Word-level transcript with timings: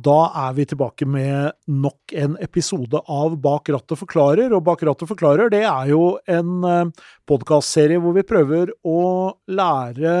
Da 0.00 0.20
er 0.46 0.54
vi 0.56 0.64
tilbake 0.68 1.06
med 1.08 1.52
nok 1.68 2.14
en 2.16 2.36
episode 2.40 3.00
av 3.10 3.34
Bak 3.42 3.68
rattet 3.74 4.00
forklarer. 4.00 4.52
Og 4.56 4.62
Bak 4.64 4.84
rattet 4.86 5.10
forklarer 5.10 5.52
det 5.52 5.64
er 5.68 5.90
jo 5.90 6.14
en 6.30 6.64
eh, 6.64 7.08
podkastserie 7.28 8.00
hvor 8.00 8.16
vi 8.16 8.24
prøver 8.26 8.72
å 8.86 9.02
lære 9.50 10.14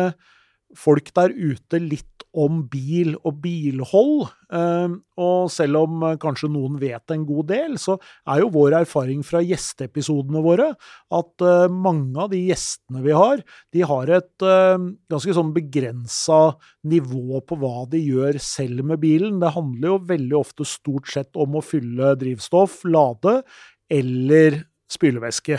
folk 0.76 1.10
der 1.16 1.32
ute 1.34 1.80
litt 1.82 2.06
om 2.36 2.60
bil 2.70 3.16
og 3.26 3.40
bilhold. 3.42 4.28
Ehm, 4.54 5.00
og 5.18 5.50
selv 5.50 5.80
om 5.82 6.04
eh, 6.06 6.16
kanskje 6.22 6.50
noen 6.52 6.76
vet 6.78 7.10
en 7.10 7.24
god 7.26 7.48
del, 7.50 7.74
så 7.80 7.96
er 8.30 8.42
jo 8.44 8.52
vår 8.54 8.76
erfaring 8.82 9.24
fra 9.26 9.42
gjesteepisodene 9.42 10.42
våre 10.44 10.68
at 10.70 11.46
eh, 11.46 11.66
mange 11.74 12.14
av 12.22 12.30
de 12.30 12.42
gjestene 12.46 13.02
vi 13.02 13.16
har, 13.16 13.42
de 13.74 13.82
har 13.90 14.14
et 14.20 14.46
ehm, 14.46 14.92
ganske 15.10 15.34
sånn 15.36 15.52
begrensa 15.56 16.40
nivå 16.90 17.42
på 17.42 17.58
hva 17.60 17.84
de 17.90 18.02
gjør 18.04 18.38
selv 18.42 18.86
med 18.92 19.02
bilen. 19.02 19.42
Det 19.42 19.54
handler 19.56 19.94
jo 19.94 20.00
veldig 20.14 20.38
ofte 20.38 20.68
stort 20.68 21.10
sett 21.10 21.34
om 21.34 21.58
å 21.58 21.64
fylle 21.64 22.14
drivstoff, 22.20 22.82
lade 22.86 23.40
eller 23.90 24.62
spylevæske. 24.90 25.58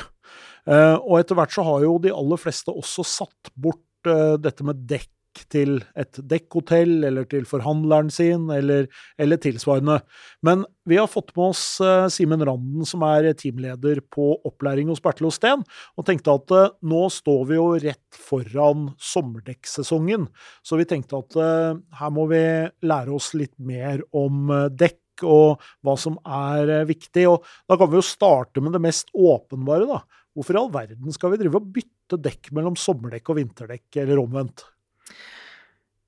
Eh, 0.70 0.96
og 0.96 1.20
etter 1.20 1.38
hvert 1.38 1.54
så 1.54 1.66
har 1.68 1.84
jo 1.84 1.96
de 2.02 2.14
aller 2.16 2.40
fleste 2.40 2.72
også 2.72 3.06
satt 3.08 3.52
bort 3.60 3.84
dette 4.04 4.66
med 4.68 4.86
dekk 4.90 5.10
til 5.52 5.80
et 6.00 6.20
dekkhotell 6.30 7.06
eller 7.08 7.26
til 7.30 7.46
forhandleren 7.48 8.12
sin, 8.14 8.50
eller, 8.54 8.88
eller, 9.22 9.40
tilsvarende. 9.42 10.00
Men 10.46 10.66
vi 10.88 10.98
har 11.00 11.10
fått 11.12 11.32
med 11.36 11.52
oss 11.52 11.64
uh, 11.84 12.10
Simen 12.12 12.44
Randen, 12.48 12.86
som 12.88 13.04
er 13.08 13.32
teamleder 13.38 14.04
på 14.12 14.34
opplæring 14.48 14.92
hos 14.92 15.02
Bertil 15.04 15.30
Osten, 15.30 15.66
og 15.96 16.08
tenkte 16.08 16.36
at 16.36 16.56
uh, 16.56 16.72
nå 16.84 17.06
står 17.14 17.46
vi 17.50 17.60
jo 17.60 17.68
rett 17.84 18.22
foran 18.30 18.90
sommerdekksesongen, 19.00 20.28
så 20.66 20.80
vi 20.80 20.90
tenkte 20.90 21.22
at 21.22 21.40
uh, 21.40 21.80
her 22.00 22.16
må 22.16 22.28
vi 22.32 22.44
lære 22.88 23.16
oss 23.16 23.32
litt 23.38 23.56
mer 23.58 24.04
om 24.12 24.52
dekk 24.72 25.00
og 25.28 25.62
hva 25.86 25.94
som 26.02 26.16
er 26.26 26.82
viktig. 26.90 27.28
Og 27.30 27.46
da 27.70 27.78
kan 27.78 27.92
vi 27.92 28.00
jo 28.00 28.06
starte 28.06 28.64
med 28.64 28.74
det 28.74 28.82
mest 28.82 29.12
åpenbare, 29.14 29.86
da. 29.86 30.02
Hvorfor 30.36 30.56
i 30.56 30.62
all 30.62 30.72
verden 30.72 31.16
skal 31.16 31.34
vi 31.34 31.42
drive 31.42 31.60
og 31.60 31.72
bytte 31.76 32.20
dekk 32.22 32.52
mellom 32.56 32.78
sommerdekk 32.80 33.34
og 33.34 33.40
vinterdekk, 33.42 33.88
eller 34.04 34.22
omvendt? 34.22 34.64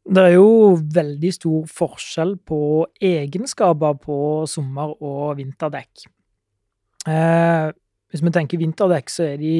Det 0.04 0.20
er 0.20 0.34
jo 0.36 0.76
veldig 0.76 1.32
stor 1.32 1.68
forskjell 1.72 2.36
på 2.44 2.60
egenskaper 3.00 4.00
på 4.04 4.18
sommer- 4.52 4.96
og 5.00 5.38
vinterdekk. 5.40 6.08
Eh, 7.08 7.68
hvis 8.12 8.24
vi 8.24 8.34
tenker 8.36 8.60
vinterdekk, 8.60 9.12
så 9.12 9.34
er 9.34 9.38
de 9.42 9.58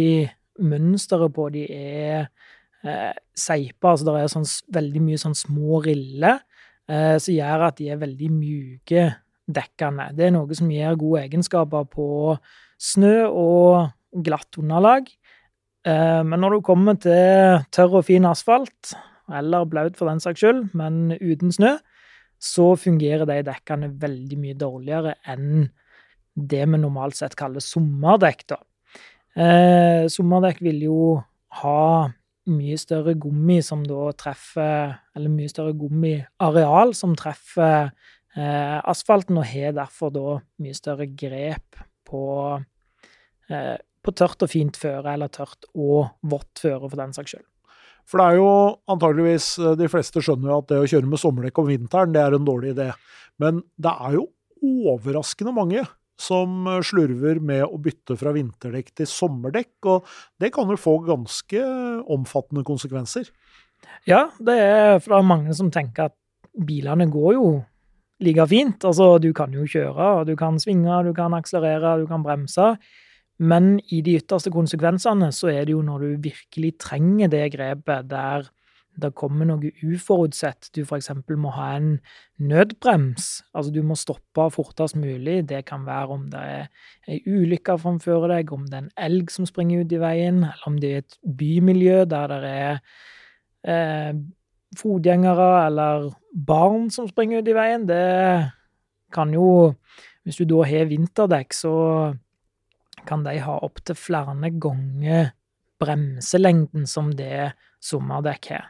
Mønsteret 0.62 1.34
på 1.34 1.48
de 1.50 1.64
er 1.66 2.28
eh, 2.86 3.14
seipa, 3.34 3.90
altså 3.90 4.06
det 4.06 4.20
er 4.20 4.28
sånn, 4.30 4.46
veldig 4.76 5.02
mye 5.02 5.18
sånn 5.18 5.34
små 5.34 5.80
riller 5.82 6.44
eh, 6.86 7.16
som 7.18 7.34
gjør 7.34 7.64
at 7.72 7.80
de 7.80 7.88
er 7.90 8.02
veldig 8.04 8.30
myke 8.36 9.08
dekkene. 9.50 10.12
Det 10.14 10.28
er 10.28 10.36
noe 10.36 10.54
som 10.54 10.70
gir 10.70 11.00
gode 11.02 11.24
egenskaper 11.24 11.88
på 11.90 12.08
snø 12.78 13.16
og 13.32 13.90
glatt 14.14 14.60
underlag. 14.60 15.10
Eh, 15.88 16.22
men 16.24 16.40
når 16.40 16.58
du 16.58 16.66
kommer 16.66 17.00
til 17.02 17.64
tørr 17.74 18.00
og 18.00 18.08
fin 18.08 18.26
asfalt, 18.30 18.94
eller 19.34 19.68
blaut 19.70 19.98
for 19.98 20.12
den 20.12 20.22
saks 20.24 20.44
skyld, 20.44 20.66
men 20.78 21.16
uten 21.20 21.54
snø, 21.56 21.78
så 22.44 22.74
fungerer 22.76 23.26
de 23.30 23.40
dekkene 23.48 23.94
veldig 24.02 24.40
mye 24.40 24.58
dårligere 24.60 25.16
enn 25.32 25.70
det 26.34 26.64
vi 26.66 26.80
normalt 26.80 27.16
sett 27.20 27.38
kaller 27.40 27.64
sommerdekk. 27.64 28.48
da. 28.50 28.60
Eh, 29.34 30.10
sommerdekk 30.12 30.60
vil 30.62 30.82
jo 30.88 30.98
ha 31.62 32.10
mye 32.50 32.78
større 32.78 33.14
gummi 33.16 33.62
som 33.64 33.86
da 33.88 34.12
treffer 34.20 34.98
Eller 35.16 35.32
mye 35.32 35.50
større 35.50 35.74
gummiareal 35.78 36.92
som 36.98 37.16
treffer 37.16 37.92
eh, 38.36 38.80
asfalten, 38.84 39.38
og 39.38 39.46
har 39.46 39.76
derfor 39.78 40.12
da 40.14 40.38
mye 40.60 40.74
større 40.74 41.06
grep 41.08 41.78
på, 42.04 42.24
eh, 43.50 43.78
på 44.04 44.14
tørt 44.16 44.44
og 44.44 44.52
fint 44.52 44.78
føre, 44.80 45.16
eller 45.16 45.32
tørt 45.32 45.68
og 45.74 46.14
vått 46.28 46.62
føre, 46.64 46.88
for 46.90 47.00
den 47.00 47.16
saks 47.16 47.36
skyld. 47.36 47.48
For 48.10 48.20
det 48.20 48.28
er 48.28 48.40
jo 48.42 48.48
antageligvis 48.92 49.46
eh, 49.64 49.76
De 49.80 49.88
fleste 49.88 50.20
skjønner 50.24 50.52
jo 50.52 50.60
at 50.60 50.70
det 50.72 50.80
å 50.82 50.88
kjøre 50.92 51.08
med 51.10 51.22
sommerdekk 51.22 51.62
om 51.62 51.70
vinteren, 51.70 52.16
det 52.16 52.24
er 52.24 52.36
en 52.36 52.48
dårlig 52.48 52.74
idé. 52.76 52.90
Men 53.42 53.62
det 53.80 53.94
er 53.94 54.18
jo 54.18 54.26
overraskende 54.64 55.54
mange 55.56 55.86
som 56.20 56.68
eh, 56.68 56.82
slurver 56.86 57.40
med 57.44 57.64
å 57.66 57.80
bytte 57.82 58.18
fra 58.20 58.34
vinterdekk 58.36 58.92
til 59.00 59.10
sommerdekk, 59.10 59.76
og 59.90 60.10
det 60.42 60.52
kan 60.56 60.70
jo 60.72 60.80
få 60.80 60.98
ganske 61.08 61.64
omfattende 62.14 62.66
konsekvenser. 62.68 63.32
Ja, 64.08 64.28
det 64.40 64.56
er, 64.60 64.98
for 65.00 65.14
det 65.14 65.20
er 65.20 65.32
mange 65.32 65.56
som 65.58 65.72
tenker 65.74 66.12
at 66.12 66.18
bilene 66.54 67.08
går 67.12 67.34
jo 67.36 67.48
like 68.24 68.46
fint. 68.48 68.84
Altså, 68.88 69.18
du 69.20 69.32
kan 69.36 69.54
jo 69.56 69.66
kjøre, 69.68 70.26
du 70.28 70.36
kan 70.40 70.60
svinge, 70.62 71.02
du 71.08 71.12
kan 71.16 71.36
akselerere, 71.36 71.98
du 72.04 72.08
kan 72.08 72.24
bremse. 72.24 72.74
Men 73.40 73.80
i 73.90 74.02
de 74.06 74.18
ytterste 74.20 74.52
konsekvensene 74.54 75.32
så 75.34 75.50
er 75.52 75.66
det 75.66 75.74
jo 75.74 75.82
når 75.86 76.04
du 76.04 76.28
virkelig 76.30 76.76
trenger 76.82 77.32
det 77.34 77.48
grepet 77.56 78.10
der 78.12 78.50
det 79.02 79.14
kommer 79.18 79.48
noe 79.50 79.72
uforutsett. 79.82 80.70
Du 80.76 80.84
f.eks. 80.84 81.10
må 81.40 81.52
ha 81.56 81.70
en 81.80 81.96
nødbrems. 82.38 83.42
Altså 83.56 83.74
du 83.74 83.82
må 83.86 83.98
stoppe 83.98 84.46
fortest 84.54 84.98
mulig. 85.00 85.42
Det 85.50 85.64
kan 85.66 85.86
være 85.88 86.14
om 86.14 86.28
det 86.32 86.44
er 86.44 86.68
ei 87.10 87.20
ulykke 87.26 87.78
framfor 87.82 88.28
deg, 88.30 88.54
om 88.54 88.68
det 88.68 88.78
er 88.78 88.86
en 88.86 88.94
elg 89.08 89.34
som 89.34 89.50
springer 89.50 89.82
ut 89.82 89.96
i 89.96 90.02
veien, 90.02 90.44
eller 90.46 90.70
om 90.70 90.78
det 90.82 90.92
er 90.92 91.04
et 91.04 91.18
bymiljø 91.26 92.04
der 92.12 92.36
det 92.36 92.42
er 92.54 92.80
eh, 93.66 94.22
fotgjengere 94.78 95.50
eller 95.66 96.12
barn 96.34 96.90
som 96.94 97.10
springer 97.10 97.42
ut 97.42 97.50
i 97.50 97.58
veien. 97.58 97.88
Det 97.90 98.04
kan 99.14 99.34
jo 99.34 99.74
Hvis 100.24 100.38
du 100.40 100.46
da 100.48 100.62
har 100.64 100.86
vinterdekk, 100.88 101.52
så 101.52 101.72
kan 103.08 103.26
de 103.26 103.38
ha 103.44 103.58
opptil 103.66 103.98
flere 104.00 104.52
ganger 104.62 105.34
bremselengden 105.84 106.88
som 106.90 107.12
det 107.18 107.54
sommerdekk 107.84 108.54
har. 108.54 108.70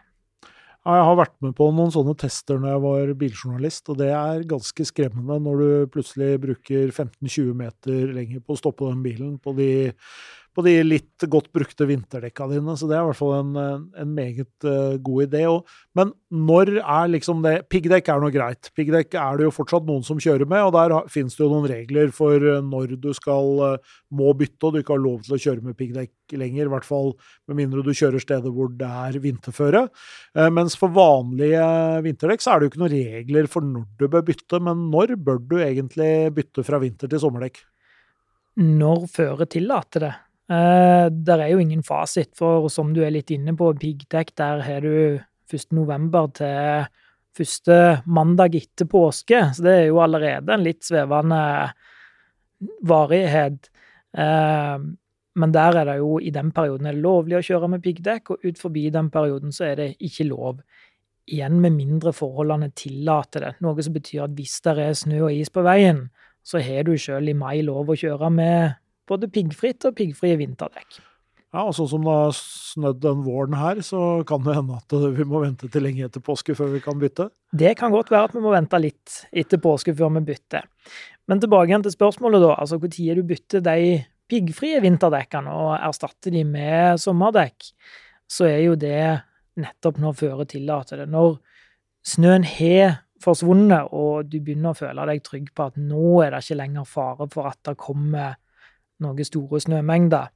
Jeg 0.83 1.03
har 1.07 1.15
vært 1.15 1.35
med 1.39 1.53
på 1.55 1.69
noen 1.71 1.93
sånne 1.95 2.11
tester 2.19 2.57
når 2.59 2.73
jeg 2.73 2.81
var 2.83 3.11
biljournalist, 3.21 3.85
og 3.93 4.01
det 4.01 4.09
er 4.11 4.41
ganske 4.49 4.83
skremmende 4.89 5.37
når 5.39 5.61
du 5.61 5.91
plutselig 5.93 6.41
bruker 6.43 6.89
15-20 6.89 7.53
meter 7.55 8.11
lenger 8.11 8.41
på 8.43 8.51
å 8.51 8.59
stoppe 8.59 8.89
den 8.89 8.99
bilen 9.05 9.37
på 9.39 9.53
de 9.55 9.69
på 10.53 10.63
de 10.65 10.73
litt 10.85 11.25
godt 11.29 11.49
brukte 11.55 11.87
vinterdekka 11.89 12.47
dine. 12.51 12.75
Så 12.77 12.87
det 12.89 12.97
er 12.97 13.03
i 13.03 13.09
hvert 13.09 13.19
fall 13.19 13.33
en, 13.39 13.87
en 13.99 14.11
meget 14.13 14.67
uh, 14.67 14.95
god 15.01 15.25
idé. 15.25 15.43
Og, 15.49 15.69
men 15.97 16.13
når 16.33 16.75
er 16.79 17.11
liksom 17.13 17.41
det 17.45 17.55
Piggdekk 17.73 18.11
er 18.13 18.21
noe 18.21 18.33
greit. 18.33 18.69
Piggdekk 18.77 19.17
er 19.19 19.39
det 19.39 19.47
jo 19.47 19.53
fortsatt 19.55 19.87
noen 19.87 20.05
som 20.05 20.21
kjører 20.21 20.49
med, 20.49 20.65
og 20.67 20.75
der 20.75 20.95
finnes 21.13 21.37
det 21.37 21.43
jo 21.43 21.51
noen 21.51 21.69
regler 21.69 22.13
for 22.15 22.37
uh, 22.37 22.59
når 22.65 22.95
du 23.01 23.09
skal 23.17 23.63
uh, 23.63 23.95
må 24.13 24.33
bytte, 24.37 24.61
og 24.67 24.75
du 24.75 24.81
ikke 24.83 24.95
har 24.95 25.03
lov 25.03 25.23
til 25.25 25.37
å 25.37 25.41
kjøre 25.47 25.65
med 25.65 25.77
piggdekk 25.79 26.37
lenger. 26.37 26.67
I 26.67 26.73
hvert 26.75 26.87
fall 26.87 27.13
med 27.49 27.59
mindre 27.59 27.85
du 27.85 27.91
kjører 27.93 28.21
steder 28.21 28.53
hvor 28.53 28.71
det 28.77 28.87
er 28.87 29.19
vinterføre. 29.23 29.87
mens 30.53 30.75
for 30.79 30.93
vanlige 30.93 31.65
vinterdekk 32.05 32.41
så 32.41 32.53
er 32.53 32.59
det 32.59 32.65
jo 32.65 32.71
ikke 32.71 32.81
noen 32.81 32.93
regler 32.93 33.49
for 33.51 33.65
når 33.65 33.85
du 33.99 34.07
bør 34.07 34.25
bytte, 34.29 34.59
men 34.63 34.87
når 34.93 35.15
bør 35.21 35.41
du 35.41 35.57
egentlig 35.61 36.11
bytte 36.35 36.65
fra 36.65 36.79
vinter 36.81 37.11
til 37.11 37.21
sommerdekk? 37.21 37.61
Når 38.61 39.07
føret 39.09 39.53
tillater 39.55 40.07
det. 40.07 40.13
Uh, 40.51 41.07
der 41.07 41.39
er 41.39 41.53
jo 41.53 41.61
ingen 41.63 41.83
fasit, 41.87 42.33
for 42.35 42.67
som 42.71 42.91
du 42.95 42.99
er 43.03 43.13
litt 43.15 43.31
inne 43.31 43.55
på, 43.55 43.71
piggdekk, 43.79 44.33
der 44.39 44.63
har 44.65 44.83
du 44.83 45.21
1. 45.53 45.69
november 45.71 46.27
til 46.35 46.89
første 47.33 47.77
mandag 48.05 48.57
etter 48.59 48.89
påske, 48.89 49.39
så 49.55 49.65
det 49.65 49.77
er 49.77 49.87
jo 49.87 50.01
allerede 50.03 50.53
en 50.53 50.65
litt 50.65 50.83
svevende 50.85 51.39
varighet. 52.85 53.71
Uh, 54.13 54.83
men 55.39 55.53
der 55.55 55.79
er 55.79 55.87
det 55.89 55.97
jo, 55.97 56.19
i 56.21 56.29
den 56.33 56.51
perioden 56.53 56.91
er 56.91 56.99
lovlig 56.99 57.39
å 57.39 57.45
kjøre 57.45 57.71
med 57.73 57.83
piggdekk, 57.85 58.35
og 58.35 58.43
ut 58.45 58.59
forbi 58.59 58.89
den 58.93 59.09
perioden 59.13 59.55
så 59.55 59.71
er 59.71 59.79
det 59.79 59.89
ikke 60.03 60.27
lov. 60.29 60.59
Igjen 61.31 61.57
med 61.63 61.73
mindre 61.77 62.11
forholdene 62.13 62.69
tillater 62.75 63.47
det, 63.47 63.53
noe 63.63 63.81
som 63.81 63.95
betyr 63.95 64.27
at 64.27 64.37
hvis 64.37 64.59
det 64.65 64.75
er 64.83 64.97
snø 64.99 65.23
og 65.29 65.33
is 65.33 65.49
på 65.53 65.63
veien, 65.65 66.05
så 66.43 66.59
har 66.61 66.83
du 66.85 66.97
sjøl 66.99 67.31
i 67.31 67.37
mai 67.37 67.63
lov 67.63 67.89
å 67.89 67.97
kjøre 67.97 68.29
med 68.33 68.75
både 69.09 69.29
piggfritt 69.31 69.85
og 69.87 69.97
piggfrie 69.97 70.37
vinterdekk. 70.39 71.01
Ja, 71.53 71.67
og 71.67 71.75
sånn 71.77 71.89
som 71.91 72.05
det 72.05 72.13
har 72.17 72.31
snødd 72.33 73.01
den 73.03 73.19
våren 73.27 73.53
her, 73.53 73.77
så 73.85 74.23
kan 74.25 74.41
det 74.41 74.55
hende 74.57 74.79
at 74.79 74.95
vi 75.13 75.25
må 75.29 75.43
vente 75.43 75.67
til 75.69 75.85
lenge 75.85 76.07
etter 76.07 76.23
påske 76.25 76.55
før 76.57 76.71
vi 76.73 76.81
kan 76.81 76.97
bytte? 77.01 77.27
Det 77.53 77.75
kan 77.77 77.93
godt 77.93 78.09
være 78.09 78.31
at 78.31 78.33
vi 78.33 78.41
må 78.41 78.53
vente 78.55 78.79
litt 78.81 79.19
etter 79.29 79.61
påske 79.61 79.93
før 79.93 80.15
vi 80.15 80.23
bytter. 80.31 80.65
Men 81.29 81.43
tilbake 81.43 81.69
igjen 81.69 81.85
til 81.85 81.93
spørsmålet, 81.93 82.41
da. 82.41 82.55
Altså 82.57 82.79
når 82.81 83.21
du 83.21 83.23
bytter 83.29 83.61
de 83.69 84.01
piggfrie 84.33 84.81
vinterdekkene 84.81 85.53
og 85.53 85.75
erstatter 85.77 86.33
de 86.33 86.41
med 86.47 86.97
sommerdekk, 87.03 87.69
så 88.25 88.49
er 88.49 88.63
jo 88.65 88.75
det 88.79 89.21
nettopp 89.61 89.99
når 90.01 90.17
føret 90.17 90.53
tillater 90.55 91.03
det. 91.03 91.09
Når 91.13 91.37
snøen 92.01 92.47
har 92.49 93.03
forsvunnet, 93.23 93.93
og 93.93 94.25
du 94.25 94.39
begynner 94.41 94.73
å 94.73 94.79
føle 94.79 95.05
deg 95.07 95.21
trygg 95.23 95.51
på 95.55 95.69
at 95.69 95.77
nå 95.77 96.23
er 96.25 96.33
det 96.33 96.41
ikke 96.43 96.59
lenger 96.59 96.89
fare 96.89 97.29
for 97.31 97.51
at 97.51 97.61
det 97.69 97.77
kommer 97.79 98.39
noen 99.01 99.27
store 99.27 99.61
snømengder. 99.63 100.29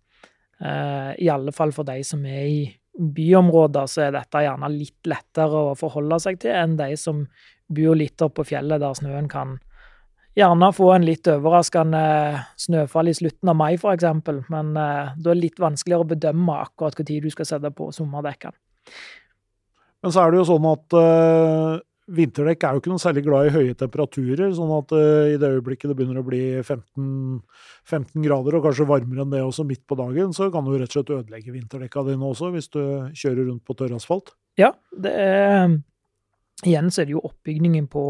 Eh, 0.57 1.11
I 1.25 1.29
alle 1.29 1.53
fall 1.53 1.73
for 1.75 1.87
de 1.87 2.01
som 2.07 2.25
er 2.25 2.47
i 2.49 2.61
byområder, 2.97 3.85
så 3.85 4.07
er 4.07 4.15
dette 4.15 4.41
gjerne 4.41 4.71
litt 4.73 5.05
lettere 5.09 5.69
å 5.69 5.77
forholde 5.77 6.17
seg 6.23 6.39
til 6.41 6.55
enn 6.57 6.77
de 6.79 6.95
som 6.97 7.25
bor 7.67 7.97
litt 7.99 8.21
oppe 8.25 8.41
på 8.41 8.53
fjellet 8.55 8.81
der 8.81 8.95
snøen 8.97 9.27
kan 9.29 9.57
gjerne 10.37 10.69
få 10.75 10.91
en 10.93 11.05
litt 11.05 11.27
overraskende 11.31 12.01
snøfall 12.61 13.09
i 13.09 13.15
slutten 13.17 13.51
av 13.51 13.57
mai, 13.57 13.73
f.eks., 13.77 14.05
men 14.53 14.73
eh, 14.77 15.13
da 15.17 15.31
er 15.31 15.37
det 15.37 15.41
litt 15.41 15.61
vanskeligere 15.61 16.05
å 16.05 16.11
bedømme 16.13 16.57
akkurat 16.61 16.99
når 17.01 17.25
du 17.25 17.31
skal 17.33 17.49
sette 17.49 17.73
på 17.73 17.89
sommerdekkene. 17.95 18.57
Men 20.05 20.13
så 20.13 20.23
er 20.23 20.31
det 20.31 20.39
jo 20.39 20.45
sånn 20.45 20.67
at 20.69 20.93
uh, 20.93 21.79
vinterdekk 22.07 22.63
er 22.63 22.75
jo 22.75 22.81
ikke 22.81 22.91
noe 22.93 23.03
særlig 23.03 23.23
glad 23.25 23.49
i 23.49 23.53
høye 23.55 23.75
temperaturer. 23.77 24.53
sånn 24.55 24.71
at 24.77 24.93
uh, 24.95 25.27
i 25.33 25.35
det 25.41 25.51
øyeblikket 25.57 25.91
det 25.91 25.97
begynner 25.99 26.21
å 26.21 26.27
bli 26.27 26.41
15, 26.61 27.41
15, 27.87 28.23
grader, 28.23 28.57
og 28.57 28.69
kanskje 28.69 28.87
varmere 28.87 29.25
enn 29.25 29.33
det 29.33 29.43
også 29.43 29.67
midt 29.67 29.83
på 29.87 29.99
dagen, 29.99 30.31
så 30.35 30.49
kan 30.53 30.65
du 30.65 30.73
rett 30.77 30.89
og 30.91 30.97
slett 30.99 31.13
ødelegge 31.17 31.55
vinterdekka 31.55 32.05
dine 32.07 32.31
også, 32.31 32.53
hvis 32.55 32.71
du 32.73 32.81
kjører 33.11 33.49
rundt 33.51 33.65
på 33.67 33.75
tørr 33.77 33.97
asfalt. 33.99 34.35
Ja, 34.57 34.73
er 35.03 35.77
Igjen 36.65 36.89
så 36.89 37.03
er 37.03 37.05
det 37.05 37.13
jo 37.13 37.25
oppbygningen 37.27 37.85
på 37.91 38.03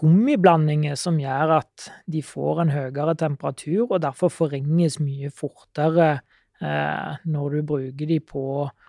gummiblandinger 0.00 0.96
som 0.96 1.18
gjør 1.20 1.58
at 1.58 1.90
de 2.08 2.22
får 2.24 2.62
en 2.62 2.72
høyere 2.72 3.14
temperatur, 3.20 3.84
og 3.90 4.00
derfor 4.04 4.32
forringes 4.32 4.96
mye 5.02 5.28
fortere 5.34 6.08
eh, 6.14 6.25
når 6.60 7.52
du 7.52 7.62
bruker 7.68 8.08
de 8.08 8.16
på 8.24 8.44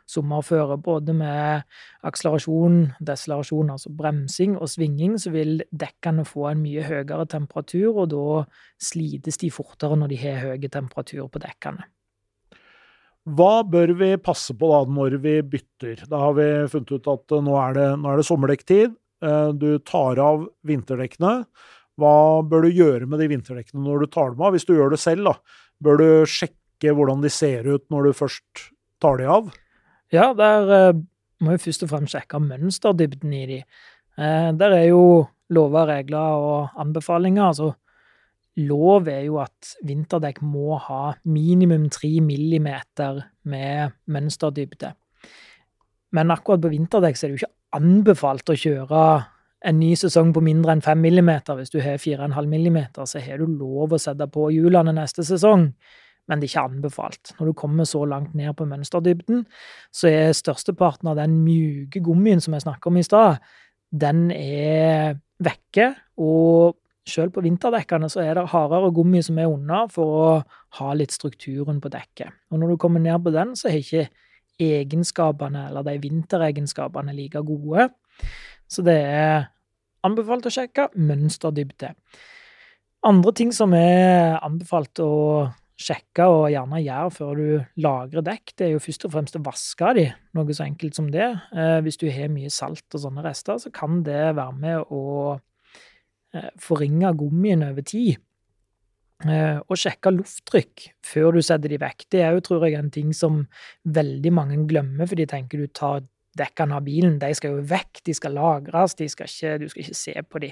sommerføre. 0.07 0.77
Både 0.79 1.15
med 1.17 1.65
akselerasjon, 2.07 2.79
deselerasjon, 3.03 3.73
altså 3.73 3.91
bremsing, 3.97 4.55
og 4.55 4.71
svinging, 4.71 5.17
så 5.19 5.33
vil 5.35 5.61
dekkene 5.75 6.23
få 6.27 6.47
en 6.51 6.63
mye 6.63 6.85
høyere 6.87 7.27
temperatur, 7.33 7.91
og 7.91 8.09
da 8.13 8.41
slites 8.79 9.41
de 9.43 9.51
fortere 9.51 9.99
når 9.99 10.13
de 10.13 10.23
har 10.23 10.41
høy 10.45 10.69
temperatur 10.71 11.27
på 11.31 11.43
dekkene. 11.43 11.89
Hva 13.27 13.63
bør 13.67 13.91
vi 13.99 14.13
passe 14.23 14.55
på 14.55 14.69
da 14.71 14.85
når 14.87 15.17
vi 15.23 15.39
bytter? 15.43 16.05
Da 16.07 16.21
har 16.21 16.37
vi 16.37 16.47
funnet 16.71 16.93
ut 16.95 17.09
at 17.11 17.33
nå 17.43 17.57
er 17.59 17.75
det, 17.75 17.87
nå 17.99 18.11
er 18.11 18.21
det 18.21 18.27
sommerdekktid. 18.29 18.93
Eh, 19.25 19.49
du 19.51 19.79
tar 19.83 20.21
av 20.23 20.45
vinterdekkene. 20.67 21.33
Hva 21.99 22.15
bør 22.47 22.67
du 22.67 22.77
gjøre 22.77 23.09
med 23.09 23.19
de 23.19 23.27
vinterdekkene 23.33 23.83
når 23.83 24.05
du 24.05 24.11
tar 24.13 24.31
dem 24.31 24.45
av? 24.45 24.55
Hvis 24.55 24.67
du 24.69 24.77
gjør 24.77 24.93
det 24.93 25.01
selv, 25.01 25.27
da, 25.27 25.33
bør 25.83 25.99
du 25.99 26.07
sjekke 26.29 26.55
hvordan 26.83 27.23
de 27.23 27.31
ser 27.33 27.67
ut 27.67 27.85
når 27.89 28.09
du 28.09 28.17
først 28.17 28.67
tar 29.01 29.17
de 29.17 29.25
av? 29.29 29.49
Ja, 30.13 30.31
der 30.37 30.93
uh, 30.93 30.99
må 31.43 31.55
vi 31.55 31.63
først 31.65 31.83
og 31.83 31.91
fremst 31.91 32.15
sjekke 32.15 32.39
mønsterdybden 32.43 33.33
i 33.33 33.45
de. 33.49 33.59
Uh, 34.17 34.53
der 34.57 34.77
er 34.77 34.85
jo 34.91 35.01
lover, 35.53 35.87
regler 35.89 36.37
og 36.37 36.79
anbefalinger. 36.79 37.49
Altså, 37.49 37.71
lov 38.57 39.07
er 39.11 39.25
jo 39.27 39.39
at 39.41 39.75
vinterdekk 39.85 40.41
må 40.45 40.77
ha 40.81 41.15
minimum 41.25 41.89
tre 41.93 42.17
millimeter 42.21 43.23
med 43.43 43.97
mønsterdybde. 44.05 44.93
Men 46.15 46.31
akkurat 46.31 46.63
på 46.63 46.71
vinterdekk 46.71 47.17
så 47.17 47.25
er 47.25 47.29
det 47.29 47.37
jo 47.37 47.43
ikke 47.45 47.55
anbefalt 47.77 48.49
å 48.53 48.57
kjøre 48.57 49.01
en 49.67 49.79
ny 49.79 49.91
sesong 49.97 50.31
på 50.33 50.43
mindre 50.45 50.75
enn 50.75 50.83
5 50.85 51.01
mm. 51.03 51.31
Hvis 51.57 51.73
du 51.73 51.79
har 51.81 52.01
4,5 52.01 52.47
mm, 52.47 52.79
så 53.05 53.21
har 53.23 53.41
du 53.41 53.47
lov 53.47 53.93
å 53.93 54.01
sette 54.01 54.27
på 54.31 54.49
hjulene 54.53 54.93
neste 54.95 55.25
sesong, 55.27 55.71
men 56.27 56.39
det 56.39 56.47
er 56.47 56.53
ikke 56.53 56.65
anbefalt. 56.71 57.31
Når 57.39 57.49
du 57.49 57.53
kommer 57.57 57.87
så 57.87 58.03
langt 58.05 58.35
ned 58.35 58.51
på 58.57 58.67
mønsterdybden, 58.67 59.45
så 59.95 60.11
er 60.11 60.35
størsteparten 60.35 61.11
av 61.11 61.19
den 61.19 61.39
mjuke 61.45 62.01
gummien 62.03 62.43
som 62.43 62.55
jeg 62.55 62.65
snakket 62.65 62.91
om 62.91 62.99
i 62.99 63.05
stad, 63.07 63.39
den 63.91 64.27
er 64.35 65.17
vekke. 65.43 65.93
Og 66.19 66.75
selv 67.07 67.31
på 67.35 67.43
vinterdekkene 67.45 68.09
så 68.11 68.23
er 68.25 68.35
det 68.35 68.49
hardere 68.51 68.91
gummi 68.95 69.21
som 69.23 69.39
er 69.39 69.51
under 69.51 69.87
for 69.91 70.15
å 70.19 70.29
ha 70.79 70.93
litt 70.97 71.15
strukturen 71.15 71.79
på 71.83 71.91
dekket. 71.93 72.35
Og 72.51 72.59
når 72.59 72.73
du 72.73 72.81
kommer 72.81 73.03
ned 73.03 73.21
på 73.23 73.31
den, 73.35 73.55
så 73.55 73.71
er 73.71 73.79
ikke 73.79 74.07
egenskapene, 74.59 75.67
eller 75.69 75.85
de 75.85 75.99
vinteregenskapene, 76.01 77.13
like 77.15 77.43
gode. 77.45 77.87
Så 78.67 78.83
det 78.83 78.97
er 78.97 79.47
anbefalt 80.07 80.49
å 80.49 80.53
sjekke 80.53 80.89
mønsterdybde. 80.97 81.93
Andre 83.07 83.33
ting 83.37 83.53
som 83.53 83.75
er 83.77 84.39
anbefalt 84.41 84.99
å 85.03 85.11
sjekke 85.77 86.25
og 86.25 86.47
gjerne 86.51 86.81
gjøre 86.81 87.13
før 87.13 87.39
du 87.39 87.81
lagrer 87.85 88.25
dekk, 88.25 88.53
det 88.57 88.67
er 88.67 88.71
jo 88.73 88.83
først 88.83 89.05
og 89.05 89.13
fremst 89.13 89.37
å 89.37 89.43
vaske 89.45 89.91
de, 89.97 90.05
noe 90.37 90.55
så 90.57 90.65
enkelt 90.65 90.97
som 90.97 91.11
det. 91.13 91.27
Eh, 91.53 91.77
hvis 91.85 91.99
du 92.01 92.07
har 92.13 92.31
mye 92.33 92.51
salt 92.53 92.97
og 92.97 93.03
sånne 93.03 93.25
rester, 93.25 93.59
så 93.61 93.73
kan 93.73 94.01
det 94.07 94.23
være 94.37 94.55
med 94.57 94.93
å 94.93 95.03
eh, 96.33 96.49
forringe 96.61 97.13
gummien 97.19 97.65
over 97.67 97.85
tid. 97.85 98.17
Eh, 99.25 99.57
og 99.57 99.79
sjekke 99.81 100.13
lufttrykk 100.13 100.89
før 101.05 101.37
du 101.37 101.41
setter 101.45 101.73
de 101.73 101.81
vekk. 101.81 102.05
Det 102.13 102.21
er 102.25 102.35
jo, 102.35 102.43
tror 102.45 102.67
jeg, 102.67 102.77
en 102.77 102.93
ting 102.93 103.13
som 103.17 103.43
veldig 103.85 104.33
mange 104.33 104.59
glemmer, 104.69 105.09
for 105.09 105.17
de 105.17 105.29
tenker 105.29 105.61
du 105.61 105.69
tar 105.69 106.05
dekkene 106.37 106.77
av 106.77 106.85
bilen. 106.85 107.17
De 107.21 107.29
skal 107.37 107.57
jo 107.57 107.65
vekk, 107.69 108.03
de 108.05 108.17
skal 108.17 108.37
lagres, 108.37 108.97
de 108.97 109.09
skal 109.09 109.29
ikke, 109.29 109.57
du 109.61 109.69
skal 109.71 109.85
ikke 109.85 110.01
se 110.01 110.15
på 110.25 110.41
de. 110.45 110.51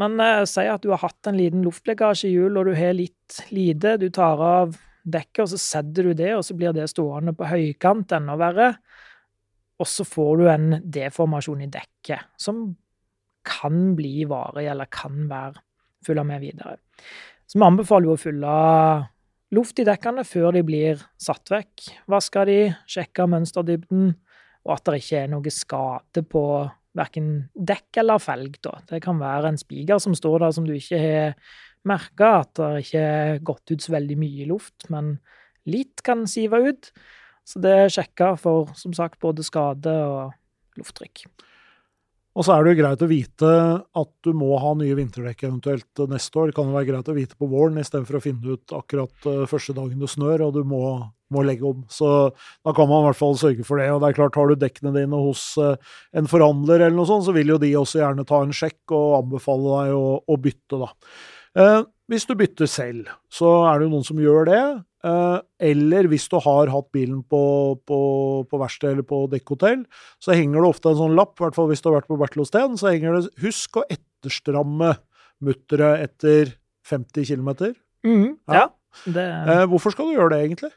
Men 0.00 0.20
eh, 0.20 0.44
si 0.48 0.66
at 0.68 0.84
du 0.84 0.92
har 0.92 1.02
hatt 1.04 1.30
en 1.30 1.38
liten 1.38 1.64
luftlekkasje 1.64 2.28
i 2.28 2.34
hjul, 2.36 2.58
og 2.58 2.68
du 2.68 2.74
har 2.76 2.96
litt 2.96 3.40
lite. 3.54 3.96
Du 4.00 4.08
tar 4.14 4.42
av 4.42 4.76
dekket, 5.06 5.44
og 5.44 5.52
så 5.54 5.60
setter 5.60 6.10
du 6.10 6.16
det, 6.18 6.32
og 6.36 6.44
så 6.44 6.56
blir 6.58 6.74
det 6.76 6.88
stående 6.92 7.34
på 7.36 7.48
høykant, 7.48 8.14
enda 8.16 8.36
verre. 8.40 8.72
Og 9.80 9.88
så 9.88 10.06
får 10.08 10.40
du 10.40 10.48
en 10.50 10.68
deformasjon 10.82 11.64
i 11.66 11.70
dekket, 11.72 12.32
som 12.40 12.68
kan 13.46 13.94
bli 13.96 14.26
varig, 14.28 14.66
eller 14.72 14.90
kan 14.90 15.26
være 15.30 15.62
følge 16.06 16.24
med 16.26 16.42
videre. 16.42 16.78
Så 17.46 17.58
vi 17.58 17.66
anbefaler 17.66 18.10
jo 18.10 18.16
å 18.16 18.20
fylle 18.20 18.54
luft 19.54 19.78
i 19.78 19.86
dekkene 19.86 20.24
før 20.26 20.56
de 20.56 20.62
blir 20.66 21.02
satt 21.22 21.52
vekk. 21.52 21.84
Vaske 22.10 22.44
de, 22.48 22.58
sjekke 22.90 23.28
mønsterdybden, 23.30 24.10
og 24.66 24.74
at 24.74 24.88
det 24.88 25.00
ikke 25.02 25.22
er 25.22 25.30
noe 25.30 25.52
skade 25.54 26.24
på 26.26 26.42
verken 26.96 27.30
dekk 27.54 28.00
eller 28.02 28.22
felg. 28.22 28.58
Da. 28.64 28.78
Det 28.88 29.02
kan 29.04 29.20
være 29.20 29.52
en 29.52 29.60
spiker 29.60 30.00
som 30.02 30.16
står 30.16 30.46
der 30.46 30.56
som 30.56 30.66
du 30.68 30.74
ikke 30.76 31.00
har 31.00 31.36
merka, 31.86 32.32
at 32.42 32.54
det 32.58 32.86
ikke 32.86 33.04
har 33.04 33.44
gått 33.46 33.74
ut 33.74 33.84
så 33.84 33.94
veldig 33.94 34.18
mye 34.18 34.48
luft, 34.50 34.88
men 34.92 35.16
litt 35.70 36.02
kan 36.06 36.26
sive 36.30 36.62
ut. 36.66 36.90
Så 37.46 37.62
det 37.62 37.74
er 37.78 37.92
sjekka 37.92 38.32
for, 38.40 38.72
som 38.74 38.94
sagt, 38.96 39.20
både 39.22 39.44
skade 39.46 39.92
og 39.92 40.80
lufttrykk. 40.80 41.28
Og 42.36 42.44
så 42.44 42.52
er 42.52 42.64
det 42.64 42.74
jo 42.74 42.80
greit 42.82 43.02
å 43.02 43.08
vite 43.08 43.50
at 43.96 44.10
du 44.26 44.34
må 44.36 44.50
ha 44.60 44.74
nye 44.76 44.96
vinterdekk 44.98 45.46
eventuelt 45.46 46.02
neste 46.10 46.40
år. 46.40 46.50
Det 46.50 46.56
kan 46.58 46.68
jo 46.68 46.76
være 46.76 46.90
greit 46.90 47.08
å 47.08 47.16
vite 47.16 47.38
på 47.38 47.48
våren 47.48 47.80
istedenfor 47.80 48.18
å 48.18 48.24
finne 48.24 48.56
ut 48.58 48.74
akkurat 48.76 49.28
uh, 49.30 49.46
første 49.48 49.72
dagen 49.76 50.02
det 50.02 50.10
snør 50.12 50.44
og 50.48 50.58
du 50.58 50.60
må, 50.68 50.82
må, 51.34 51.44
legge 51.46 51.66
om. 51.68 51.84
Så 51.92 52.08
da 52.64 52.74
kan 52.76 52.90
man 52.90 53.04
i 53.04 53.08
hvert 53.08 53.20
fall 53.20 53.36
sørge 53.40 53.66
for 53.66 53.82
det. 53.82 53.88
Og 53.94 54.02
det 54.02 54.10
er 54.10 54.18
klart, 54.18 54.38
har 54.38 54.50
du 54.50 54.58
dekkene 54.60 54.94
dine 54.96 55.22
hos 55.28 55.48
uh, 55.60 55.74
en 56.16 56.30
forhandler 56.30 56.84
eller 56.84 56.96
noe 56.98 57.08
sånt, 57.08 57.26
så 57.26 57.34
vil 57.36 57.54
jo 57.54 57.60
de 57.62 57.72
også 57.78 58.02
gjerne 58.02 58.26
ta 58.28 58.42
en 58.44 58.54
sjekk 58.56 58.96
og 58.96 59.20
anbefale 59.22 59.80
deg 59.80 59.96
å, 59.96 60.16
å 60.22 60.40
bytte, 60.40 60.82
da. 60.82 60.92
Uh, 61.56 61.80
hvis 62.10 62.26
du 62.28 62.36
bytter 62.38 62.68
selv, 62.70 63.08
så 63.32 63.48
er 63.66 63.80
det 63.80 63.88
jo 63.88 63.94
noen 63.96 64.06
som 64.06 64.20
gjør 64.22 64.46
det. 64.46 64.62
Eh, 65.06 65.38
eller 65.70 66.08
hvis 66.10 66.26
du 66.32 66.38
har 66.42 66.70
hatt 66.72 66.88
bilen 66.94 67.20
på, 67.30 67.42
på, 67.86 67.98
på 68.48 68.60
verksted 68.62 68.94
eller 68.94 69.06
på 69.06 69.24
dekkhotell, 69.30 69.84
så 70.22 70.34
henger 70.34 70.62
det 70.62 70.70
ofte 70.70 70.90
en 70.90 71.00
sånn 71.00 71.18
lapp, 71.18 71.36
i 71.36 71.44
hvert 71.44 71.58
fall 71.58 71.68
hvis 71.70 71.84
du 71.84 71.90
har 71.90 71.98
vært 71.98 72.10
på 72.10 72.18
Bertelosten, 72.20 72.78
så 72.80 72.90
henger 72.90 73.18
det 73.18 73.42
'Husk 73.42 73.80
å 73.82 73.86
etterstramme 73.92 74.96
mutteret 75.44 76.08
etter 76.08 76.56
50 76.88 77.28
km'. 77.28 77.76
Mm, 78.06 78.34
ja. 78.48 78.64
ja 78.64 78.66
det... 79.04 79.26
Eh, 79.26 79.64
hvorfor 79.70 79.94
skal 79.94 80.10
du 80.10 80.16
gjøre 80.16 80.34
det, 80.34 80.42
egentlig? 80.46 80.72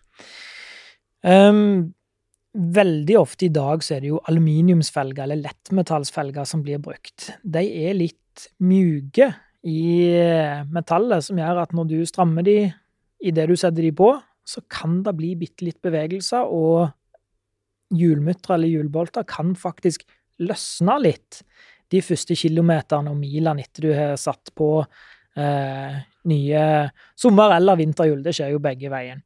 Um, 1.25 1.91
veldig 2.53 3.17
ofte 3.19 3.47
i 3.47 3.53
dag 3.53 3.83
så 3.85 3.97
er 3.97 4.03
det 4.03 4.11
jo 4.13 4.21
aluminiumsfelger 4.31 5.25
eller 5.25 5.41
lettmetallsfelger 5.43 6.47
som 6.47 6.63
blir 6.65 6.81
brukt. 6.83 7.31
De 7.43 7.61
er 7.61 7.97
litt 7.97 8.49
mjuke 8.63 9.29
i 9.67 9.81
metallet, 10.71 11.25
som 11.25 11.39
gjør 11.39 11.63
at 11.65 11.75
når 11.75 11.89
du 11.91 11.97
strammer 12.07 12.45
de 12.47 12.57
idet 13.19 13.49
du 13.49 13.55
setter 13.59 13.83
de 13.83 13.91
på, 13.95 14.13
så 14.47 14.63
kan 14.71 15.01
det 15.05 15.13
bli 15.17 15.33
bitte 15.37 15.67
litt 15.67 15.81
bevegelser, 15.83 16.47
og 16.47 16.89
hjulmutter 17.93 18.55
eller 18.55 18.71
hjulbolter 18.71 19.25
kan 19.27 19.53
faktisk 19.57 20.05
løsne 20.39 20.95
litt 21.03 21.41
de 21.89 22.01
første 22.05 22.37
kilometerne 22.37 23.11
og 23.11 23.17
milene 23.17 23.65
etter 23.65 23.87
du 23.87 23.93
har 23.97 24.13
satt 24.21 24.51
på 24.57 24.69
eh, 24.79 25.95
nye 26.29 26.63
sommer- 27.17 27.55
eller 27.57 27.79
vinterhjul. 27.79 28.21
Det 28.23 28.35
skjer 28.37 28.53
jo 28.53 28.61
begge 28.63 28.91
veien. 28.93 29.23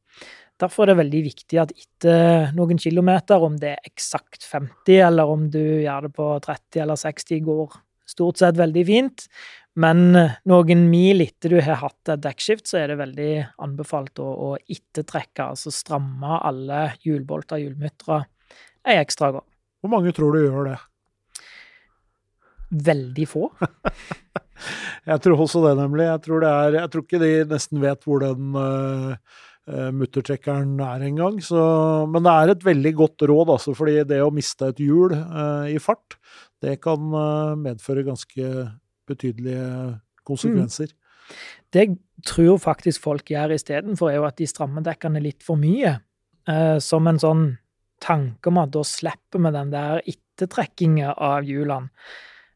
Derfor 0.60 0.84
er 0.84 0.92
det 0.92 1.00
veldig 1.02 1.22
viktig 1.24 1.58
at 1.58 1.72
etter 1.74 2.52
noen 2.54 2.78
kilometer, 2.78 3.42
om 3.42 3.56
det 3.58 3.72
er 3.74 3.88
eksakt 3.88 4.46
50, 4.46 5.00
eller 5.08 5.30
om 5.30 5.48
du 5.50 5.60
gjør 5.60 6.06
det 6.06 6.14
på 6.14 6.28
30 6.44 6.84
eller 6.84 7.00
60, 7.00 7.42
går 7.48 7.74
stort 8.14 8.38
sett 8.38 8.58
veldig 8.60 8.84
fint. 8.86 9.26
Men 9.74 10.12
noen 10.46 10.84
mil 10.86 11.24
etter 11.24 11.56
du 11.56 11.58
har 11.58 11.80
hatt 11.80 12.12
et 12.12 12.22
dekkskift, 12.22 12.68
så 12.70 12.78
er 12.78 12.92
det 12.92 13.00
veldig 13.00 13.32
anbefalt 13.66 14.22
å, 14.22 14.28
å 14.30 14.50
ettertrekke, 14.62 15.48
altså 15.48 15.74
stramme 15.74 16.38
alle 16.46 16.86
hjulbolter 17.02 17.58
og 17.58 17.66
hjulmutre 17.66 18.20
ei 18.84 19.00
ekstra 19.00 19.32
gang. 19.34 19.46
Hvor 19.82 19.92
mange 19.92 20.12
tror 20.16 20.36
du 20.36 20.44
gjør 20.44 20.70
det? 20.70 20.76
Veldig 22.84 23.26
få. 23.28 23.48
jeg 25.10 25.24
tror 25.24 25.42
også 25.44 25.64
det, 25.66 25.74
nemlig. 25.80 26.06
Jeg 26.06 26.22
tror, 26.28 26.44
det 26.44 26.52
er, 26.52 26.78
jeg 26.78 26.92
tror 26.92 27.04
ikke 27.04 27.22
de 27.22 27.32
nesten 27.50 27.82
vet 27.82 28.06
hvor 28.06 28.22
den 28.22 28.54
uh, 28.54 29.42
muttertrekkeren 29.66 30.74
er 30.84 31.04
engang. 31.06 31.38
Men 32.10 32.26
det 32.26 32.32
er 32.32 32.52
et 32.52 32.64
veldig 32.66 32.94
godt 32.98 33.24
råd, 33.30 33.52
altså, 33.54 33.72
fordi 33.76 34.02
det 34.08 34.20
å 34.20 34.32
miste 34.34 34.68
et 34.68 34.82
hjul 34.84 35.14
uh, 35.14 35.64
i 35.70 35.78
fart, 35.80 36.18
Det 36.64 36.78
kan 36.80 37.00
eh, 37.12 37.56
medføre 37.60 38.04
ganske 38.06 38.50
betydelige 39.06 39.98
konsekvenser. 40.24 40.88
Mm. 40.88 41.34
Det 41.72 41.82
jeg 41.82 41.96
tror 42.24 42.56
faktisk 42.62 43.02
folk 43.04 43.28
gjør 43.28 43.52
istedenfor, 43.52 44.10
er 44.10 44.16
jo 44.16 44.28
at 44.28 44.38
de 44.38 44.46
strammer 44.48 44.84
dekkene 44.84 45.20
litt 45.20 45.44
for 45.44 45.60
mye. 45.60 45.98
Eh, 46.48 46.78
som 46.80 47.06
en 47.08 47.20
sånn 47.20 47.44
tanke 48.04 48.48
om 48.48 48.60
at 48.60 48.72
da 48.72 48.84
slipper 48.84 49.42
vi 49.44 49.52
den 49.54 49.72
der 49.74 50.00
ettertrekkinga 50.04 51.14
av 51.16 51.44
hjulene. 51.48 51.92